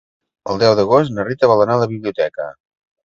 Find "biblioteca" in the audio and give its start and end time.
1.95-2.49